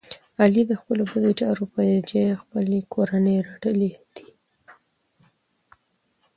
علی 0.43 0.63
د 0.67 0.71
خپلو 0.81 1.03
بد 1.11 1.23
چارو 1.39 1.65
په 1.73 1.81
جه 2.09 2.25
خپلې 2.41 2.77
کورنۍ 2.93 3.37
رټلی 3.47 3.91
دی. 4.15 4.27